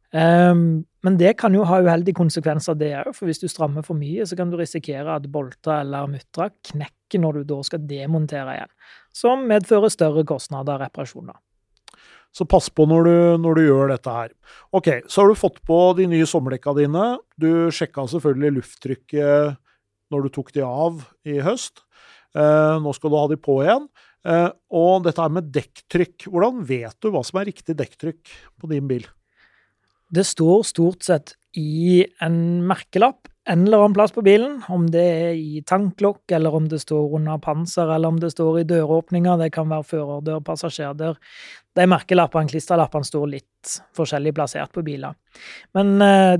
Um, 0.09 0.87
men 1.05 1.19
det 1.21 1.35
kan 1.39 1.55
jo 1.55 1.67
ha 1.69 1.81
uheldige 1.85 2.17
konsekvenser, 2.17 2.77
det 2.79 2.95
òg. 3.03 3.11
For 3.17 3.29
hvis 3.29 3.43
du 3.43 3.49
strammer 3.51 3.85
for 3.87 3.99
mye, 3.99 4.25
så 4.27 4.39
kan 4.39 4.51
du 4.51 4.57
risikere 4.59 5.19
at 5.19 5.29
bolter 5.33 5.83
eller 5.83 6.09
mutter 6.11 6.53
knekker 6.71 7.23
når 7.23 7.41
du 7.41 7.51
da 7.53 7.59
skal 7.67 7.85
demontere 7.89 8.57
igjen. 8.57 8.73
Som 9.15 9.47
medfører 9.51 9.93
større 9.93 10.25
kostnader 10.29 10.79
og 10.79 10.87
reparasjoner. 10.87 11.37
Så 12.35 12.45
pass 12.49 12.69
på 12.69 12.85
når 12.89 13.07
du, 13.07 13.15
når 13.41 13.57
du, 13.57 13.63
gjør 13.71 13.93
dette 13.95 14.13
her. 14.13 14.33
Ok, 14.77 14.91
så 15.09 15.23
har 15.23 15.31
du 15.31 15.39
fått 15.39 15.63
på 15.67 15.79
de 15.99 16.09
nye 16.11 16.29
sommerdekka 16.29 16.75
dine. 16.77 17.07
Du 17.41 17.71
sjekka 17.75 18.05
selvfølgelig 18.11 18.59
lufttrykket 18.59 19.57
når 20.13 20.25
du 20.25 20.33
tok 20.33 20.53
de 20.57 20.65
av 20.65 21.01
i 21.29 21.39
høst. 21.45 21.85
Uh, 22.37 22.77
nå 22.85 22.93
skal 22.97 23.13
du 23.13 23.19
ha 23.19 23.27
de 23.33 23.41
på 23.41 23.63
igjen. 23.65 23.89
Uh, 24.29 24.51
og 24.77 25.07
dette 25.07 25.25
her 25.25 25.33
med 25.33 25.49
dekktrykk. 25.55 26.29
Hvordan 26.29 26.61
vet 26.69 26.99
du 27.01 27.11
hva 27.15 27.25
som 27.25 27.41
er 27.41 27.49
riktig 27.49 27.79
dekktrykk 27.79 28.35
på 28.61 28.71
din 28.75 28.91
bil? 28.91 29.09
Det 30.15 30.25
står 30.25 30.63
stort 30.69 31.05
sett 31.05 31.35
i 31.57 32.05
en 32.25 32.39
merkelapp 32.69 33.29
en 33.49 33.67
eller 33.67 33.79
annen 33.79 33.95
plass 33.95 34.13
på 34.13 34.23
bilen, 34.23 34.59
om 34.69 34.85
det 34.93 35.03
er 35.03 35.37
i 35.41 35.63
tanklokk, 35.67 36.21
eller 36.37 36.53
om 36.55 36.67
det 36.69 36.83
står 36.83 37.15
under 37.17 37.39
panser, 37.41 37.89
eller 37.95 38.13
om 38.13 38.19
det 38.21 38.29
står 38.35 38.61
i 38.61 38.67
døråpninger. 38.69 39.39
Det 39.41 39.49
kan 39.55 39.71
være 39.71 39.87
førerdør, 39.89 40.43
passasjerdør. 40.45 41.17
De 41.79 41.87
merkelappene, 41.89 42.51
klistrelappene, 42.53 43.09
står 43.09 43.33
litt 43.33 43.79
forskjellig 43.97 44.35
plassert 44.37 44.75
på 44.75 44.85
biler. 44.85 45.17
Men 45.79 45.97
eh, 46.05 46.35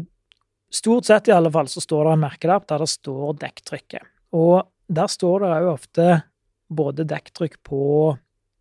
stort 0.69 1.09
sett 1.09 1.33
i 1.33 1.37
alle 1.37 1.53
fall 1.55 1.73
så 1.73 1.81
står 1.81 2.11
det 2.11 2.15
en 2.19 2.25
merkelapp 2.27 2.69
der 2.69 2.85
det 2.85 2.93
står 2.93 3.41
dekktrykket. 3.47 4.15
Og 4.37 4.69
der 5.01 5.09
står 5.09 5.47
det 5.47 5.57
òg 5.63 5.73
ofte 5.73 6.11
både 6.69 7.09
dekktrykk 7.09 7.61
på 7.65 7.83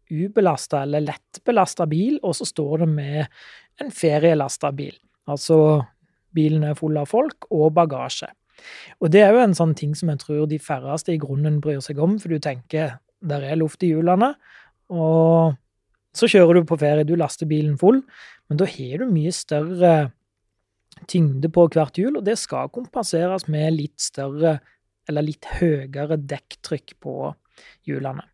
ubelasta 0.07 0.85
eller 0.85 1.03
lettbelasta 1.03 1.83
bil, 1.91 2.15
og 2.23 2.39
så 2.39 2.47
står 2.47 2.85
det 2.85 2.93
med 2.95 3.41
en 3.81 3.93
ferielasta 3.93 4.71
bil. 4.75 4.95
Altså 5.29 5.57
bilen 6.35 6.65
er 6.67 6.77
full 6.77 6.97
av 6.99 7.09
folk 7.11 7.49
og 7.53 7.71
bagasje. 7.77 8.29
Og 9.01 9.11
det 9.13 9.21
er 9.21 9.35
jo 9.35 9.43
en 9.43 9.55
sånn 9.57 9.75
ting 9.77 9.93
som 9.97 10.09
jeg 10.11 10.21
tror 10.23 10.47
de 10.49 10.59
færreste 10.61 11.13
i 11.13 11.21
grunnen 11.21 11.59
bryr 11.61 11.81
seg 11.85 11.99
om, 12.01 12.17
for 12.21 12.33
du 12.33 12.41
tenker 12.41 12.97
der 13.27 13.45
er 13.45 13.57
luft 13.57 13.83
i 13.85 13.91
hjulene, 13.91 14.33
og 14.93 15.57
så 16.17 16.29
kjører 16.29 16.59
du 16.59 16.67
på 16.69 16.77
ferie, 16.79 17.05
du 17.05 17.15
laster 17.17 17.49
bilen 17.49 17.77
full, 17.81 18.01
men 18.49 18.59
da 18.59 18.65
har 18.69 19.01
du 19.01 19.09
mye 19.09 19.33
større 19.35 19.93
tyngde 21.09 21.49
på 21.53 21.67
hvert 21.73 21.97
hjul, 21.99 22.17
og 22.17 22.25
det 22.25 22.37
skal 22.41 22.71
kompenseres 22.73 23.45
med 23.51 23.75
litt 23.75 23.99
større 24.01 24.57
eller 25.07 25.25
litt 25.25 25.45
høyere 25.59 26.17
dekktrykk 26.17 26.95
på 27.03 27.17
hjulene. 27.87 28.25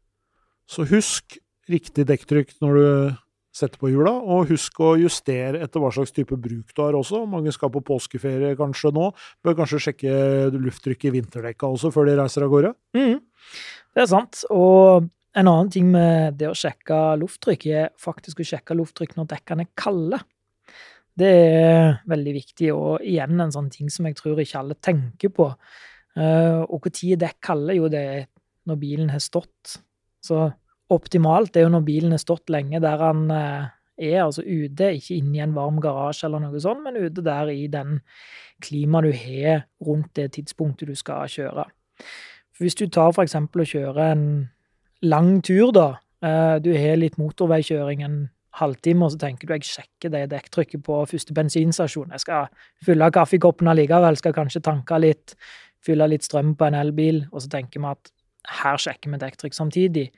Så 0.70 0.88
husk 0.90 1.38
riktig 1.72 2.08
dekktrykk 2.10 2.56
når 2.64 2.80
du 2.80 2.88
sette 3.54 3.78
på 3.78 3.92
hjula, 3.92 4.12
og 4.18 4.50
husk 4.50 4.80
å 4.82 4.94
justere 4.98 5.62
etter 5.62 5.82
hva 5.82 5.92
slags 5.94 6.14
type 6.16 6.36
bruk 6.42 6.74
du 6.74 6.82
har 6.82 6.98
også. 6.98 7.24
Mange 7.30 7.54
skal 7.54 7.72
på 7.74 7.84
påskeferie 7.86 8.56
kanskje 8.58 8.94
nå. 8.96 9.12
Bør 9.46 9.58
kanskje 9.60 9.82
sjekke 9.88 10.14
lufttrykket 10.56 11.12
i 11.12 11.14
vinterdekka 11.20 11.70
også 11.70 11.94
før 11.94 12.10
de 12.10 12.18
reiser 12.18 12.46
av 12.46 12.54
gårde. 12.54 12.74
Mm. 12.98 13.20
Det 13.94 14.04
er 14.04 14.10
sant. 14.10 14.42
Og 14.54 15.06
en 15.38 15.50
annen 15.50 15.70
ting 15.74 15.90
med 15.94 16.40
det 16.42 16.50
å 16.50 16.58
sjekke 16.58 17.00
lufttrykk, 17.22 17.68
er 17.70 17.94
faktisk 18.02 18.42
å 18.42 18.50
sjekke 18.54 18.78
lufttrykk 18.78 19.16
når 19.20 19.30
dekkene 19.36 19.68
er 19.68 19.74
kalde. 19.78 20.22
Det 21.14 21.30
er 21.30 21.98
veldig 22.10 22.34
viktig, 22.40 22.72
og 22.74 23.06
igjen 23.06 23.42
en 23.42 23.54
sånn 23.54 23.70
ting 23.74 23.90
som 23.94 24.10
jeg 24.10 24.18
tror 24.18 24.42
ikke 24.42 24.62
alle 24.64 24.78
tenker 24.82 25.34
på. 25.34 25.52
Uh, 26.18 26.62
og 26.70 26.90
når 26.90 27.18
dekk 27.22 27.40
kalde? 27.42 27.78
Jo, 27.78 27.90
det 27.90 28.02
er 28.02 28.26
når 28.70 28.80
bilen 28.82 29.14
har 29.14 29.22
stått. 29.22 29.78
Så 30.24 30.48
optimalt 30.92 31.56
er 31.56 31.68
jo 31.68 31.72
når 31.74 31.86
bilen 31.88 32.16
har 32.16 32.22
stått 32.22 32.52
lenge 32.54 32.82
der 32.84 33.02
han 33.02 33.30
eh, 33.32 33.72
er, 33.98 34.24
altså 34.26 34.44
ute, 34.44 34.94
ikke 34.98 35.18
inne 35.20 35.38
i 35.38 35.44
en 35.46 35.56
varm 35.56 35.80
garasje 35.82 36.28
eller 36.28 36.44
noe 36.44 36.60
sånt, 36.62 36.84
men 36.84 36.98
ute 36.98 37.24
der 37.24 37.52
i 37.54 37.68
den 37.72 38.00
klimaet 38.64 39.08
du 39.08 39.18
har 39.18 39.66
rundt 39.86 40.14
det 40.18 40.32
tidspunktet 40.38 40.90
du 40.90 40.96
skal 40.98 41.30
kjøre. 41.30 41.68
For 42.54 42.66
hvis 42.66 42.78
du 42.80 42.88
tar 42.88 43.14
for 43.14 43.26
eksempel 43.26 43.64
og 43.64 43.70
kjører 43.70 44.12
en 44.12 44.28
lang 45.04 45.36
tur, 45.46 45.72
da, 45.76 45.90
eh, 46.24 46.60
du 46.64 46.72
har 46.78 46.98
litt 47.00 47.20
motorveikjøring 47.22 48.04
en 48.04 48.18
halvtime, 48.60 49.06
og 49.06 49.14
så 49.14 49.22
tenker 49.26 49.50
du 49.50 49.56
jeg 49.56 49.66
sjekker 49.66 50.14
det 50.14 50.28
dekktrykket 50.30 50.84
på 50.86 51.00
første 51.10 51.34
bensinstasjon, 51.34 52.14
jeg 52.14 52.22
skal 52.26 52.50
fylle 52.86 53.10
kaffekoppen 53.14 53.72
allikevel, 53.72 54.18
skal 54.18 54.36
kanskje 54.36 54.62
tanke 54.62 55.00
litt, 55.02 55.36
fylle 55.84 56.08
litt 56.08 56.26
strøm 56.26 56.54
på 56.56 56.70
en 56.70 56.78
elbil, 56.78 57.26
og 57.32 57.42
så 57.44 57.50
tenker 57.50 57.82
vi 57.82 57.90
at 57.90 58.14
her 58.62 58.78
sjekker 58.78 59.12
vi 59.12 59.20
dekktrykk 59.22 59.56
samtidig. 59.56 60.10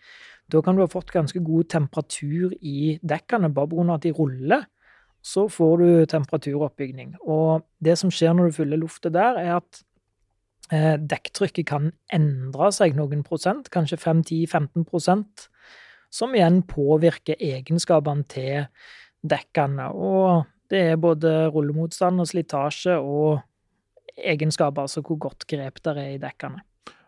Da 0.51 0.61
kan 0.61 0.77
du 0.77 0.83
ha 0.83 0.89
fått 0.89 1.13
ganske 1.13 1.41
god 1.43 1.69
temperatur 1.73 2.53
i 2.61 2.95
dekkene, 3.01 3.49
bare 3.53 3.71
pga. 3.71 3.93
at 3.95 4.03
de 4.03 4.11
ruller. 4.13 4.65
Så 5.25 5.47
får 5.49 5.77
du 5.77 6.05
temperaturoppbygning. 6.05 7.15
Og 7.25 7.65
det 7.81 7.97
som 7.97 8.11
skjer 8.13 8.33
når 8.33 8.51
du 8.51 8.57
fyller 8.59 8.77
luftet 8.77 9.13
der, 9.13 9.39
er 9.41 9.55
at 9.57 9.81
eh, 10.71 10.97
dekktrykket 11.01 11.65
kan 11.65 11.89
endre 12.13 12.69
seg 12.71 12.93
noen 12.95 13.23
prosent, 13.25 13.71
kanskje 13.73 13.97
5-10-15 13.97 14.85
prosent, 14.85 15.47
som 16.13 16.35
igjen 16.37 16.61
påvirker 16.69 17.41
egenskapene 17.41 18.27
til 18.29 18.67
dekkene. 19.25 19.89
Og 19.89 20.45
det 20.69 20.83
er 20.91 21.01
både 21.01 21.49
rullemotstand 21.49 22.21
og 22.21 22.29
slitasje 22.29 22.99
og 23.01 23.41
egenskaper, 24.15 24.85
altså 24.85 25.01
hvor 25.01 25.17
godt 25.25 25.47
grep 25.49 25.81
det 25.83 25.97
er 25.97 26.13
i 26.13 26.21
dekkene. 26.21 26.61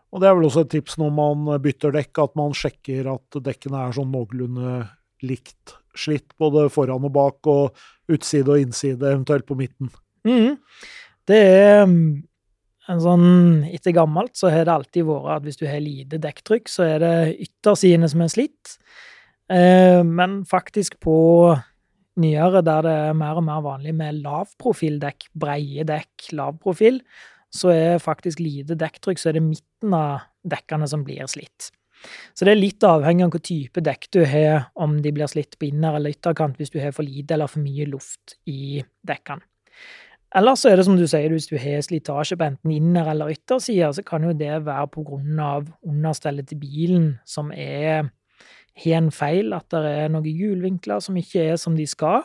Og 0.08 0.22
det 0.22 0.28
er 0.28 0.36
vel 0.38 0.46
også 0.48 0.64
et 0.64 0.72
tips 0.72 0.96
når 1.00 1.10
man 1.12 1.50
bytter 1.62 1.92
dekk, 1.94 2.22
at 2.24 2.38
man 2.38 2.54
sjekker 2.56 3.10
at 3.12 3.40
dekkene 3.44 3.82
er 3.84 3.96
sånn 3.96 4.08
noenlunde 4.12 4.78
likt 5.26 5.74
slitt, 5.98 6.30
både 6.40 6.68
foran 6.72 7.04
og 7.04 7.12
bak, 7.14 7.50
og 7.50 8.12
utside 8.12 8.54
og 8.54 8.62
innside, 8.62 9.02
eventuelt 9.02 9.46
på 9.48 9.58
midten. 9.58 9.90
Mm. 10.26 10.56
Det 11.28 11.38
er 11.38 11.84
mm, 11.88 12.28
en 12.88 13.00
sånn 13.02 13.28
Etter 13.68 13.94
gammelt 13.96 14.36
så 14.38 14.50
har 14.52 14.66
det 14.66 14.74
alltid 14.74 15.06
vært 15.08 15.30
at 15.36 15.46
hvis 15.46 15.60
du 15.60 15.66
har 15.68 15.82
lite 15.84 16.20
dekktrykk, 16.22 16.70
så 16.72 16.86
er 16.86 17.02
det 17.04 17.16
yttersidene 17.48 18.08
som 18.10 18.24
er 18.24 18.32
slitt. 18.32 18.76
Eh, 19.52 20.00
men 20.04 20.40
faktisk 20.48 20.98
på 21.04 21.18
nyere, 22.18 22.62
der 22.64 22.86
det 22.86 22.94
er 23.08 23.18
mer 23.18 23.40
og 23.40 23.46
mer 23.46 23.64
vanlig 23.64 23.94
med 23.96 24.22
lavprofildekk, 24.24 25.28
breie 25.38 25.84
dekk, 25.86 26.30
lavprofil, 26.38 27.02
så 27.54 27.72
er 27.72 28.02
faktisk 28.02 28.40
lite 28.42 28.76
dekktrykk, 28.78 29.20
så 29.20 29.30
er 29.30 29.38
det 29.38 29.44
midten 29.46 29.94
av 29.96 30.26
dekkene 30.48 30.88
som 30.90 31.04
blir 31.06 31.28
slitt. 31.30 31.70
Så 32.36 32.46
det 32.46 32.52
er 32.54 32.60
litt 32.60 32.84
avhengig 32.86 33.24
av 33.24 33.32
hvilken 33.32 33.46
type 33.48 33.82
dekk 33.82 34.10
du 34.14 34.20
har, 34.28 34.68
om 34.78 34.98
de 35.02 35.12
blir 35.14 35.30
slitt 35.30 35.56
på 35.58 35.70
inner- 35.70 35.96
eller 35.98 36.14
ytterkant 36.14 36.58
hvis 36.60 36.70
du 36.70 36.78
har 36.82 36.94
for 36.94 37.06
lite 37.06 37.34
eller 37.34 37.50
for 37.50 37.64
mye 37.64 37.88
luft 37.90 38.36
i 38.46 38.84
dekkene. 39.06 39.42
Eller 40.36 40.58
så 40.60 40.68
er 40.68 40.76
det 40.76 40.84
som 40.84 40.96
du 40.98 41.06
sier, 41.08 41.32
hvis 41.32 41.48
du 41.48 41.56
har 41.56 41.80
slitasje 41.82 42.36
på 42.36 42.44
enten 42.44 42.70
inner- 42.70 43.08
eller 43.10 43.32
yttersida, 43.32 43.88
så 43.96 44.04
kan 44.04 44.26
jo 44.26 44.34
det 44.36 44.60
være 44.66 44.90
på 44.92 45.04
grunn 45.08 45.40
av 45.40 45.70
understellet 45.82 46.50
til 46.50 46.60
bilen 46.60 47.10
som 47.24 47.50
er 47.52 48.10
har 48.78 49.00
en 49.00 49.10
feil, 49.10 49.52
at 49.56 49.66
det 49.72 49.80
er 49.90 50.12
noen 50.12 50.28
hjulvinkler 50.28 51.00
som 51.02 51.16
ikke 51.18 51.48
er 51.52 51.56
som 51.60 51.74
de 51.74 51.86
skal, 51.88 52.22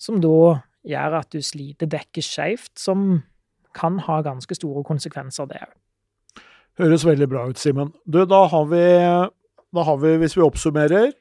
som 0.00 0.20
da 0.22 0.62
gjør 0.88 1.18
at 1.20 1.30
du 1.32 1.42
sliter 1.44 1.90
dekket 1.90 2.24
skeivt, 2.24 2.72
som 2.80 3.22
kan 3.76 3.98
ha 4.06 4.20
ganske 4.24 4.56
store 4.56 4.84
konsekvenser, 4.86 5.48
det 5.50 5.62
òg. 5.66 5.74
Høres 6.80 7.04
veldig 7.06 7.28
bra 7.30 7.44
ut, 7.46 7.60
Simen. 7.60 7.92
Du, 8.02 8.24
da 8.26 8.40
har, 8.50 8.64
vi, 8.70 8.82
da 9.74 9.84
har 9.86 9.98
vi, 10.02 10.16
hvis 10.18 10.34
vi 10.34 10.42
oppsummerer, 10.42 11.12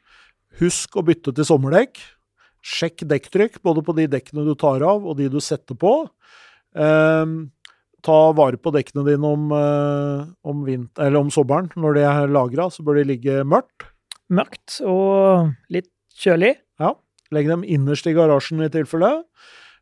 husk 0.62 0.98
å 0.98 1.04
bytte 1.06 1.34
til 1.36 1.46
sommerdekk. 1.46 2.00
Sjekk 2.64 3.04
dekktrykk, 3.12 3.60
både 3.66 3.84
på 3.86 3.94
de 3.98 4.08
dekkene 4.10 4.48
du 4.48 4.56
tar 4.58 4.82
av 4.88 5.06
og 5.06 5.20
de 5.20 5.28
du 5.30 5.38
setter 5.44 5.78
på. 5.78 5.94
Eh, 6.74 7.36
ta 8.04 8.20
vare 8.36 8.60
på 8.60 8.74
dekkene 8.76 9.06
dine 9.08 9.30
om, 9.30 9.52
eh, 9.56 10.26
om, 10.50 10.64
vinter, 10.66 11.18
om 11.20 11.30
sommeren. 11.34 11.70
Når 11.78 12.00
de 12.00 12.06
er 12.08 12.34
lagra, 12.34 12.70
så 12.72 12.86
bør 12.86 13.02
de 13.02 13.10
ligge 13.14 13.44
mørkt. 13.46 13.90
Mørkt 14.34 14.80
og 14.88 15.54
litt 15.70 15.92
kjølig. 16.18 16.56
Ja. 16.82 16.96
Legg 17.34 17.50
dem 17.52 17.64
innerst 17.64 18.08
i 18.10 18.16
garasjen 18.16 18.64
i 18.64 18.72
tilfelle. 18.74 19.20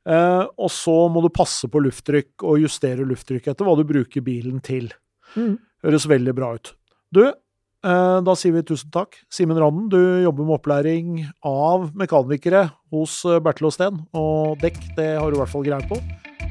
Eh, 0.10 0.44
og 0.58 0.72
så 0.74 0.96
må 1.14 1.22
du 1.22 1.30
passe 1.34 1.70
på 1.70 1.82
lufttrykk 1.86 2.46
og 2.48 2.62
justere 2.64 3.06
lufttrykk 3.08 3.52
etter 3.52 3.68
hva 3.68 3.78
du 3.78 3.86
bruker 3.88 4.26
bilen 4.26 4.62
til. 4.66 4.90
Mm. 5.38 5.56
Høres 5.86 6.08
veldig 6.10 6.36
bra 6.38 6.54
ut. 6.58 6.74
Du, 7.14 7.24
eh, 7.28 8.18
da 8.26 8.38
sier 8.38 8.56
vi 8.56 8.66
tusen 8.66 8.92
takk. 8.94 9.20
Simen 9.34 9.60
Randen, 9.62 9.90
du 9.94 10.02
jobber 10.26 10.48
med 10.48 10.58
opplæring 10.58 11.26
av 11.46 11.92
mekanikere 11.98 12.70
hos 12.94 13.22
eh, 13.26 13.42
Bertil 13.44 13.70
og 13.70 13.76
Steen, 13.78 14.06
og 14.18 14.58
dekk 14.64 14.80
det 14.98 15.12
har 15.20 15.30
du 15.30 15.38
i 15.38 15.44
hvert 15.44 15.54
fall 15.54 15.68
greie 15.68 15.92
på. 15.92 16.02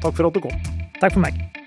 Takk 0.01 0.15
for 0.15 0.29
at 0.29 0.37
du 0.37 0.45
kom. 0.47 0.61
Takk 1.01 1.17
for 1.17 1.25
meg. 1.25 1.60